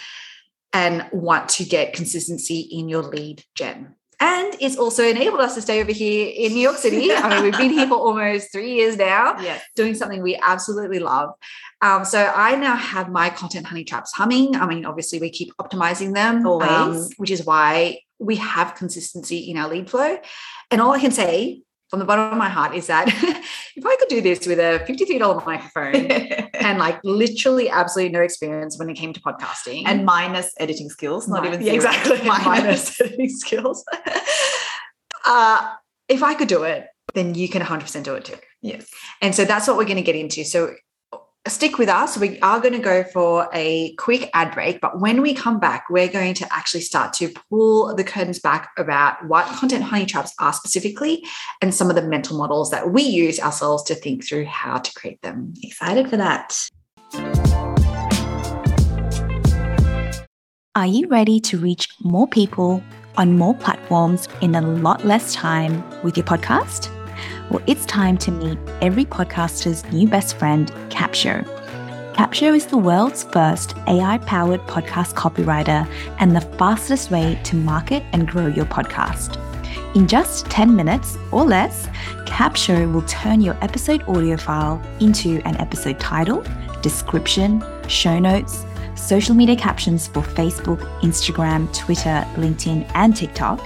[0.73, 3.95] and want to get consistency in your lead gen.
[4.21, 7.11] And it's also enabled us to stay over here in New York City.
[7.11, 9.63] I mean, we've been here for almost three years now Yes.
[9.75, 11.31] doing something we absolutely love.
[11.81, 14.55] Um, so I now have my content honey traps humming.
[14.55, 19.57] I mean, obviously we keep optimizing them, um, which is why we have consistency in
[19.57, 20.19] our lead flow.
[20.69, 23.07] And all I can say from the bottom of my heart is that
[23.81, 25.95] if I could do this with a $53 microphone
[26.53, 31.27] and like literally absolutely no experience when it came to podcasting and minus editing skills,
[31.27, 33.83] not Mi- even yeah, exactly minus editing skills.
[35.25, 35.73] uh,
[36.07, 38.35] if I could do it, then you can 100% do it too.
[38.61, 38.87] Yes.
[39.19, 40.43] And so that's what we're going to get into.
[40.43, 40.75] So
[41.49, 42.17] stick with us.
[42.17, 45.85] We are going to go for a quick ad break, but when we come back,
[45.89, 50.33] we're going to actually start to pull the curtains back about what content honey traps
[50.39, 51.25] are specifically
[51.61, 54.93] and some of the mental models that we use ourselves to think through how to
[54.93, 55.53] create them.
[55.63, 56.55] Excited for that.
[60.75, 62.83] Are you ready to reach more people
[63.17, 66.89] on more platforms in a lot less time with your podcast?
[67.51, 71.43] Well, it's time to meet every podcaster's new best friend, Capsho.
[72.13, 75.85] Capsho is the world's first AI powered podcast copywriter
[76.19, 79.35] and the fastest way to market and grow your podcast.
[79.97, 81.87] In just 10 minutes or less,
[82.25, 86.45] Capsho will turn your episode audio file into an episode title,
[86.81, 88.63] description, show notes,
[88.95, 93.59] social media captions for Facebook, Instagram, Twitter, LinkedIn, and TikTok,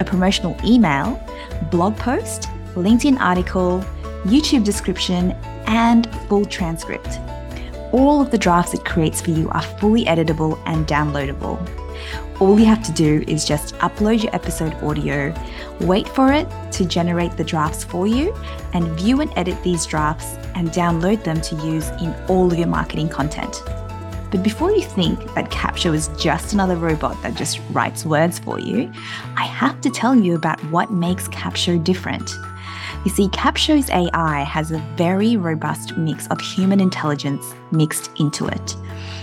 [0.00, 1.22] a promotional email,
[1.70, 3.84] blog post, LinkedIn article,
[4.24, 5.32] YouTube description,
[5.66, 7.18] and full transcript.
[7.92, 11.58] All of the drafts it creates for you are fully editable and downloadable.
[12.40, 15.34] All you have to do is just upload your episode audio,
[15.80, 18.34] wait for it to generate the drafts for you,
[18.74, 22.68] and view and edit these drafts and download them to use in all of your
[22.68, 23.62] marketing content.
[24.30, 28.58] But before you think that Capsho is just another robot that just writes words for
[28.58, 28.92] you,
[29.36, 32.30] I have to tell you about what makes Capsho different.
[33.06, 38.76] You see, Capsho's AI has a very robust mix of human intelligence mixed into it.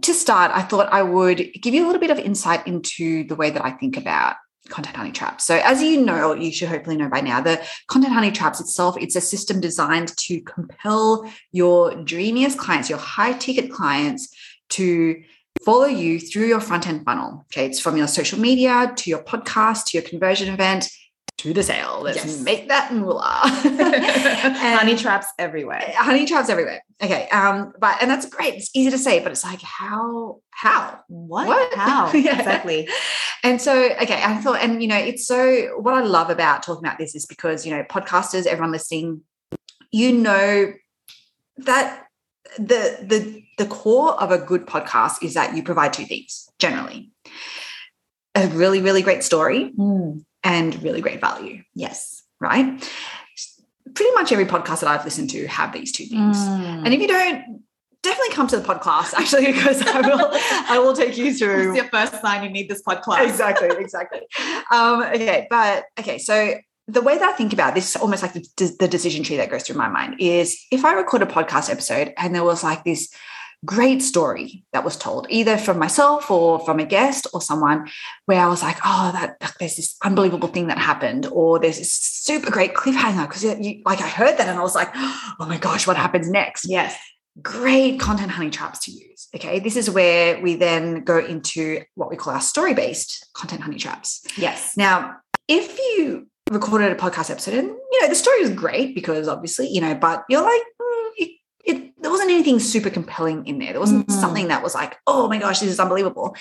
[0.02, 3.34] to start, I thought I would give you a little bit of insight into the
[3.34, 4.36] way that I think about
[4.70, 5.44] content honey traps.
[5.44, 8.96] So, as you know, you should hopefully know by now, the content honey traps itself,
[8.98, 14.34] it's a system designed to compel your dreamiest clients, your high ticket clients
[14.70, 15.22] to
[15.64, 17.44] follow you through your front end funnel.
[17.52, 20.88] Okay, it's from your social media to your podcast to your conversion event
[21.40, 22.00] to the sale.
[22.02, 22.40] Let's Yes.
[22.40, 23.40] make that moolah.
[24.78, 25.82] Honey traps everywhere.
[25.96, 26.82] honey traps everywhere.
[27.02, 28.54] Okay, um, but and that's great.
[28.54, 31.46] It's easy to say, but it's like how how What?
[31.48, 31.74] What?
[31.74, 32.10] How?
[32.14, 32.38] Yeah.
[32.38, 32.88] Exactly.
[33.42, 33.72] and so,
[34.02, 37.14] okay, I thought, and you know, it's so what I love about talking about this
[37.14, 39.22] is because, you know, podcasters, everyone listening,
[39.92, 40.72] you know
[41.58, 42.06] that
[42.58, 47.10] the the the core of a good podcast is that you provide two things generally.
[48.34, 50.24] A really, really great story Mm.
[50.44, 52.22] And really great value, Yes.
[52.40, 52.66] right?
[53.94, 56.36] Pretty much every podcast that I've listened to have these two things.
[56.38, 56.84] Mm.
[56.84, 57.62] And if you don't,
[58.02, 61.76] definitely come to the podcast actually, because I will I will take you through It's
[61.76, 63.26] your first sign you need this podcast.
[63.28, 64.20] exactly, exactly.
[64.72, 66.54] Um, okay, but okay, so
[66.86, 69.64] the way that I think about this, almost like the, the decision tree that goes
[69.64, 73.12] through my mind, is if I record a podcast episode and there was like this
[73.64, 77.88] great story that was told, either from myself or from a guest or someone,
[78.26, 81.92] where I was like, oh, that there's this unbelievable thing that happened, or there's this
[81.92, 85.58] super great cliffhanger because you like I heard that and I was like, oh my
[85.58, 86.66] gosh, what happens next?
[86.68, 86.96] Yes.
[87.42, 89.28] great content honey traps to use.
[89.34, 89.60] Okay.
[89.60, 93.78] This is where we then go into what we call our story based content honey
[93.78, 94.24] traps.
[94.36, 94.76] Yes.
[94.76, 95.16] Now,
[95.48, 99.68] if you recorded a podcast episode and, you know, the story was great because obviously,
[99.68, 100.62] you know, but you're like,
[102.00, 103.72] there wasn't anything super compelling in there.
[103.72, 104.20] There wasn't Mhm.
[104.20, 106.34] something that was like, oh my gosh, this is unbelievable.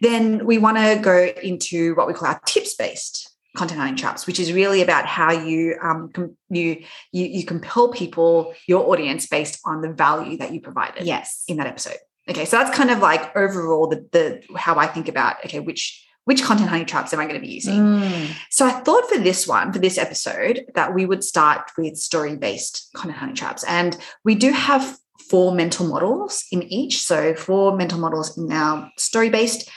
[0.00, 4.26] Then we want to go into what we call our tips based content honey traps,
[4.26, 9.26] which is really about how you um com- you you you compel people, your audience,
[9.26, 11.44] based on the value that you provided Yes.
[11.48, 11.98] in that episode.
[12.30, 16.02] Okay, so that's kind of like overall the the how I think about okay, which
[16.24, 17.80] which content honey traps am I going to be using?
[17.80, 18.28] Mm.
[18.48, 22.90] So I thought for this one, for this episode, that we would start with story-based
[22.94, 23.64] content honey traps.
[23.64, 24.98] And we do have
[25.28, 27.02] four mental models in each.
[27.02, 29.68] So four mental models in our story-based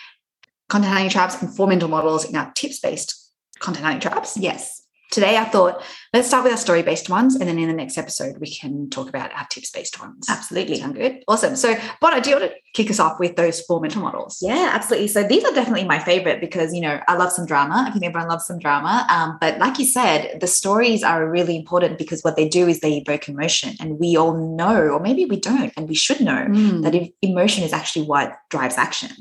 [0.70, 4.38] content honey traps and four mental models in our tips-based content honey traps.
[4.38, 4.85] Yes.
[5.12, 8.38] Today I thought let's start with our story-based ones, and then in the next episode
[8.40, 10.28] we can talk about our tips-based ones.
[10.30, 10.80] Absolutely.
[10.80, 11.24] Sound good?
[11.28, 11.56] Awesome.
[11.56, 14.40] So, Bonner, do you want to kick us off with those four mental models?
[14.42, 15.08] Yeah, absolutely.
[15.08, 17.86] So these are definitely my favorite because you know I love some drama.
[17.88, 19.06] I think everyone loves some drama.
[19.10, 22.80] Um, but like you said, the stories are really important because what they do is
[22.80, 26.46] they evoke emotion, and we all know, or maybe we don't, and we should know
[26.46, 26.84] Mm.
[26.84, 29.12] that if emotion is actually what drives action.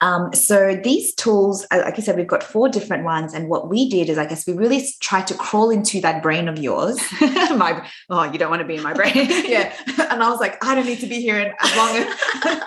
[0.00, 3.68] Um, so these tools, uh, like I said, we've got four different ones, and what
[3.68, 6.98] we did is, I guess, we really tried to crawl into that brain of yours.
[7.20, 9.12] my oh, you don't want to be in my brain.
[9.14, 9.72] yeah,
[10.10, 12.62] and I was like, I don't need to be here in as long as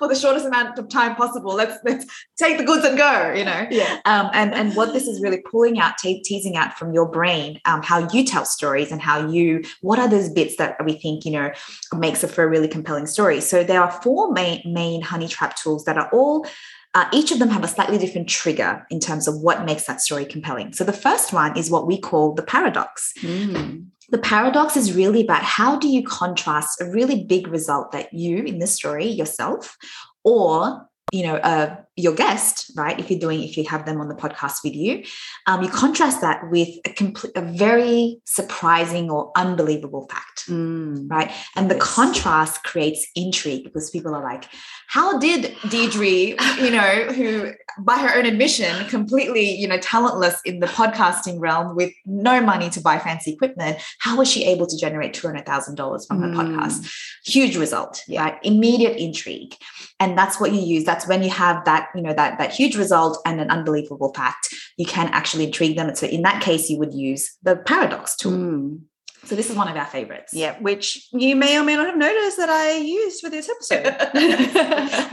[0.00, 1.54] for the shortest amount of time possible.
[1.54, 2.06] Let's let's
[2.36, 3.32] take the goods and go.
[3.34, 3.66] You know.
[3.70, 4.00] yeah.
[4.04, 7.60] Um, and and what this is really pulling out, te- teasing out from your brain,
[7.66, 11.24] um, how you tell stories and how you, what are those bits that we think
[11.24, 11.52] you know
[11.94, 13.40] makes it for a really compelling story.
[13.40, 16.46] So there are four main main honey trap tools that are all.
[16.92, 20.00] Uh, each of them have a slightly different trigger in terms of what makes that
[20.00, 20.72] story compelling.
[20.72, 23.12] So the first one is what we call the paradox.
[23.20, 23.86] Mm.
[24.10, 28.38] The paradox is really about how do you contrast a really big result that you
[28.38, 29.76] in the story yourself
[30.24, 34.08] or you know uh, your guest right if you're doing if you have them on
[34.08, 35.02] the podcast with you
[35.46, 41.10] um, you contrast that with a complete a very surprising or unbelievable fact Mm.
[41.10, 41.94] right and the Yes.
[41.94, 44.44] contrast creates intrigue because people are like
[44.88, 50.58] how did Deirdre, you know, who by her own admission, completely, you know, talentless in
[50.58, 54.76] the podcasting realm with no money to buy fancy equipment, how was she able to
[54.76, 56.34] generate $200,000 from her Mm.
[56.56, 56.90] podcast?
[57.24, 58.22] Huge result, Yeah.
[58.24, 58.38] right?
[58.42, 59.54] Immediate intrigue.
[60.00, 60.84] And that's what you use.
[60.84, 64.54] That's when you have that, you know, that that huge result and an unbelievable fact,
[64.76, 65.94] you can actually intrigue them.
[65.94, 68.32] So in that case, you would use the paradox tool.
[68.32, 68.80] Mm.
[69.24, 70.32] So this is one of our favorites.
[70.32, 73.94] Yeah, which you may or may not have noticed that I used for this episode.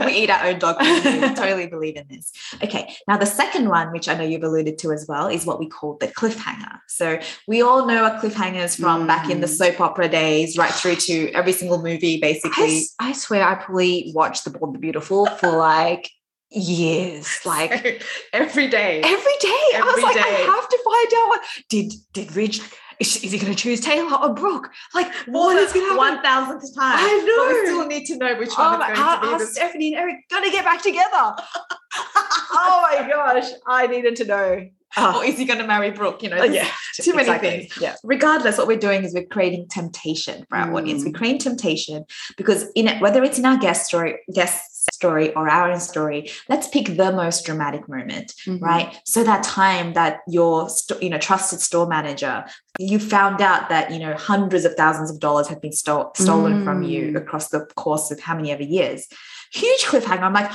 [0.06, 1.20] we eat our own dog food.
[1.20, 2.32] We totally believe in this.
[2.64, 5.58] Okay, now the second one, which I know you've alluded to as well, is what
[5.58, 6.78] we call the cliffhanger.
[6.88, 9.56] So we all know our cliffhangers from back in the Mm.
[9.58, 12.84] soap opera days, right through to every single movie, basically.
[12.98, 16.10] I swear I probably watched The Bold the Beautiful for like
[16.50, 17.26] years.
[17.44, 19.00] Like every day.
[19.02, 19.64] every day.
[19.74, 22.60] I was Every like, I have to find out what did did Ridge
[23.00, 24.70] is, is he going to choose Taylor or Brooke?
[24.94, 25.96] Like, what going to happen?
[25.96, 26.96] One thousandth time.
[26.98, 27.46] I know.
[27.46, 29.38] But we still need to know which Oh one is going are, to be are
[29.38, 29.52] this.
[29.52, 31.08] Stephanie and Eric going to get back together?
[32.52, 34.68] oh my gosh, I needed to know.
[34.96, 36.22] Or is he going to marry Brooke?
[36.22, 37.50] You know, Uh, yeah, too many exactly.
[37.68, 37.78] things.
[37.80, 37.94] Yeah.
[38.02, 41.14] regardless what we're doing is we're creating temptation for our audience we're Mm.
[41.16, 42.04] creating temptation
[42.36, 46.30] because in it whether it's in our guest story guest story or our own story
[46.48, 48.60] let's pick the most dramatic moment Mhm.
[48.60, 50.68] right so that time that your
[51.00, 52.44] you know trusted store manager
[52.78, 56.64] you found out that you know hundreds of thousands of dollars have been sto- stolen
[56.64, 57.16] from you Mm.
[57.16, 59.06] across the course of how many ever years
[59.52, 60.50] huge cliffhanger i'm like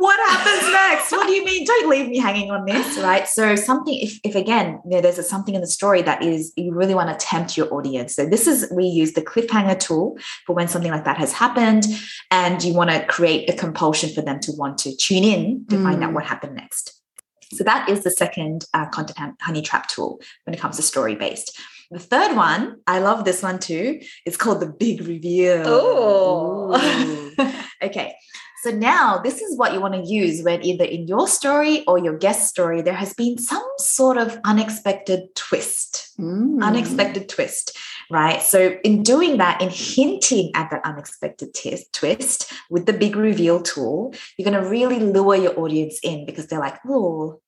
[0.00, 1.12] what happens next?
[1.12, 1.66] What do you mean?
[1.66, 3.28] Don't leave me hanging on this, right?
[3.28, 6.54] So something, if, if again, you know, there's a, something in the story that is
[6.56, 8.14] you really want to tempt your audience.
[8.16, 11.84] So this is we use the cliffhanger tool for when something like that has happened,
[12.30, 15.82] and you want to create a compulsion for them to want to tune in to
[15.82, 16.14] find out Mm.
[16.14, 16.98] what happened next.
[17.52, 21.14] So that is the second uh, content honey trap tool when it comes to story
[21.14, 21.60] based.
[21.90, 24.00] The third one, I love this one too.
[24.24, 25.64] It's called the big reveal.
[25.66, 27.26] Oh.
[27.82, 28.14] Okay.
[28.62, 31.98] So now this is what you want to use when either in your story or
[31.98, 36.62] your guest story, there has been some sort of unexpected twist, Mm.
[36.62, 37.74] unexpected twist,
[38.10, 38.42] right?
[38.42, 43.62] So in doing that, in hinting at that unexpected tis- twist with the big reveal
[43.62, 47.40] tool, you're going to really lure your audience in because they're like, oh,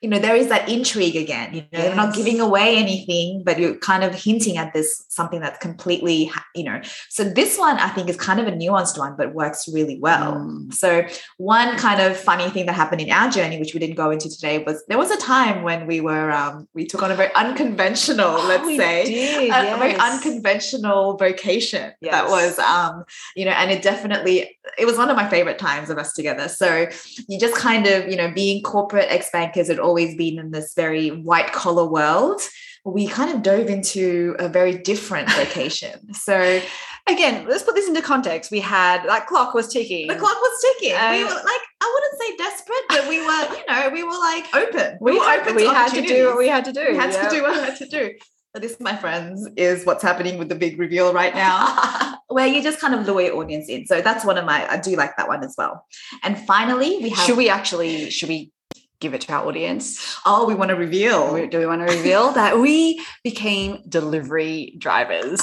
[0.00, 1.54] you know, there is that intrigue again.
[1.54, 5.40] You know, they're not giving away anything, but you're kind of hinting at this something
[5.40, 6.80] that's completely, you know.
[7.08, 10.34] So this one I think is kind of a nuanced one, but works really well.
[10.34, 10.72] Mm.
[10.72, 11.06] So
[11.38, 14.28] one kind of funny thing that happened in our journey, which we didn't go into
[14.28, 17.34] today, was there was a time when we were um, we took on a very
[17.34, 23.04] unconventional, let's say, did, a, a very unconventional vocation that was um
[23.36, 26.48] you know and it definitely it was one of my favorite times of us together
[26.48, 26.86] so
[27.28, 31.08] you just kind of you know being corporate ex-bankers had always been in this very
[31.08, 32.40] white collar world
[32.84, 36.14] we kind of dove into a very different location.
[36.14, 36.62] so
[37.08, 38.50] Again, let's put this into context.
[38.50, 40.08] We had that clock was ticking.
[40.08, 43.56] the clock was ticking we uh, were like i wouldn't say desperate but we were
[43.56, 46.36] you know we were like open we, were had, open we had to do what
[46.36, 46.86] we had to do.
[46.90, 47.28] we had yeah.
[47.28, 48.14] to do what we had to do.
[48.54, 52.62] So this, my friends, is what's happening with the big reveal right now, where you
[52.62, 53.86] just kind of lure your audience in.
[53.86, 55.86] So that's one of my, I do like that one as well.
[56.22, 58.08] And finally, we have, Should we actually?
[58.08, 58.50] Should we
[59.00, 60.16] give it to our audience?
[60.26, 61.34] oh, we want to reveal.
[61.48, 65.40] Do we want to reveal that we became delivery drivers?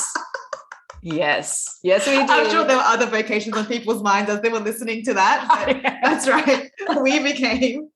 [1.01, 2.29] Yes, yes, we did.
[2.29, 5.45] I'm sure there were other vocations on people's minds as they were listening to that.
[5.47, 6.71] but That's right.
[7.01, 7.89] We became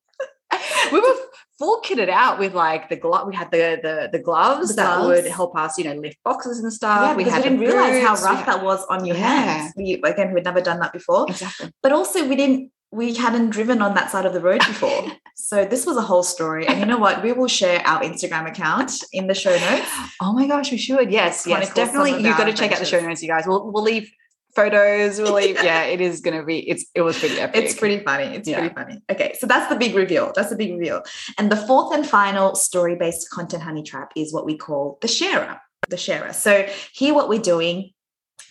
[0.91, 1.15] we were
[1.57, 3.27] full kitted out with like the glove.
[3.27, 5.23] We had the the, the gloves The that gloves.
[5.23, 7.01] would help us, you know, lift boxes and stuff.
[7.01, 9.15] yeah, we, had the didn't realize how boots, we rough had- that was on your
[9.17, 9.27] Yeah.
[9.27, 9.73] hands.
[9.75, 11.25] We, again, we'd never done that before.
[11.29, 11.71] Exactly.
[11.81, 15.05] But also, we didn't, we hadn't driven on that side of the road before.
[15.35, 16.65] so this was a whole story.
[16.67, 17.23] And you know what?
[17.23, 19.89] We will share our Instagram account in the show notes.
[20.21, 21.11] Oh my gosh, we should.
[21.11, 22.11] Yes, yes, definitely.
[22.21, 23.43] You've got to check out the show notes, you guys.
[23.45, 24.11] We'll we'll leave
[24.55, 25.19] photos.
[25.19, 25.55] We'll leave.
[25.63, 26.67] yeah, it is going to be.
[26.67, 27.63] It's it was pretty epic.
[27.63, 28.35] It's pretty funny.
[28.35, 28.59] It's Yeah.
[28.59, 29.01] pretty funny.
[29.11, 30.31] Okay, so that's the big reveal.
[30.35, 31.03] That's the big reveal.
[31.37, 35.07] And the fourth and final story based content honey trap is what we call the
[35.07, 35.59] sharer.
[35.89, 36.33] The sharer.
[36.33, 37.91] So here, what we're doing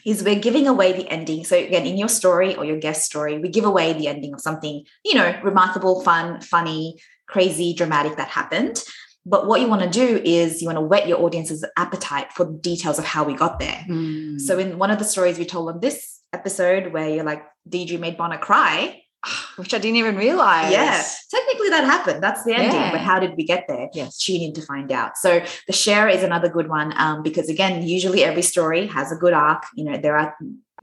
[0.09, 1.44] is we're giving away the ending.
[1.44, 4.40] So again, in your story or your guest story, we give away the ending of
[4.40, 8.82] something, you know, remarkable, fun, funny, crazy, dramatic that happened.
[9.26, 12.46] But what you want to do is you want to whet your audience's appetite for
[12.46, 13.84] the details of how we got there.
[13.86, 14.40] Mm.
[14.40, 17.98] So in one of the stories we told on this episode, where you're like, Deirdre
[17.98, 19.02] made Bonner cry,
[19.57, 20.73] which I didn't even realize.
[20.73, 22.23] yeah, technically that happened.
[22.23, 22.73] That's the ending.
[22.73, 22.93] Yeah.
[22.93, 23.89] But how did we get there?
[23.93, 24.19] Yes.
[24.19, 25.16] Tune in to find out.
[25.16, 29.16] So the share is another good one um, because again, usually every story has a
[29.16, 29.64] good arc.
[29.75, 30.37] You know, there are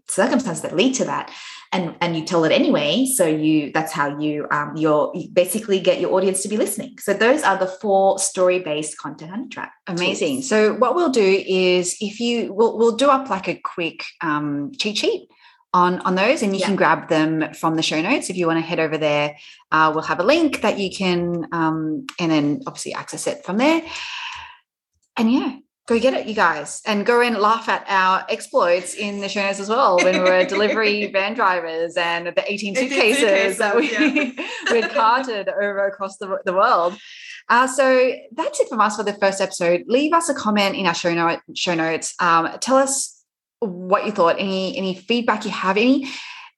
[0.07, 1.31] circumstances that lead to that,
[1.71, 3.05] and and you tell it anyway.
[3.05, 6.97] So you that's how you um you're you basically get your audience to be listening.
[6.99, 9.71] So those are the four story based content honey trap.
[9.87, 10.37] Amazing.
[10.37, 10.49] tools.
[10.49, 14.71] So what we'll do is if you we'll we'll do up like a quick um,
[14.77, 15.27] cheat sheet
[15.75, 16.67] on on those, and you Yeah.
[16.67, 19.35] can grab them from the show notes if you want to head over there.
[19.71, 23.57] Uh, we'll have a link that you can um, and then obviously access it from
[23.57, 23.81] there.
[25.17, 25.57] And yeah.
[25.87, 29.43] Go get it, you guys, and go and laugh at our exploits in the show
[29.43, 29.97] notes as well.
[29.97, 34.81] When we were delivery van drivers and the 18 18 suitcases that we suitcases, we
[35.01, 36.97] carted over across the, the world.
[37.49, 39.83] Uh, so that's it from us for the first episode.
[39.85, 42.15] Leave us a comment in our show note show notes.
[42.19, 43.14] Um, tell us
[43.65, 46.09] what you thought, any any feedback you have, any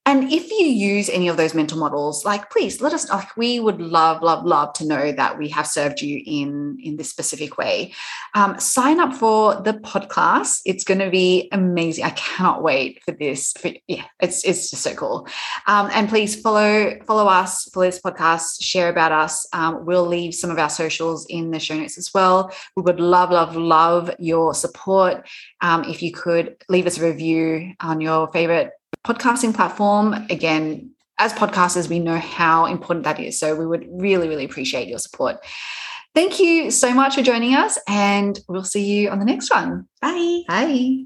[0.07, 3.59] And if you use any of those mental models, like please let us like we
[3.59, 7.57] would love, love, love to know that we have served you in in this specific
[7.57, 7.91] way.
[8.33, 10.61] Um, sign up for the podcast.
[10.63, 12.05] It's going to be amazing.
[12.05, 13.51] I cannot wait for this.
[13.59, 15.27] For, yeah, it's it's just so cool.
[15.67, 19.45] Um, and please follow follow us, follow this podcast, share about us.
[19.51, 22.49] Um, we'll leave some of our socials in the show notes as well.
[22.77, 25.27] We would love, love, love your support.
[25.59, 28.71] Um, if you could leave us a review on your favorite
[29.05, 30.13] podcasting platform.
[30.29, 33.39] Again, as podcasters, we know how important that is.
[33.39, 35.37] So we would really, really appreciate your support.
[36.13, 39.87] Thank you so much for joining us, and we'll see you on the next one.
[40.01, 40.41] Bye.
[40.47, 41.05] Bye.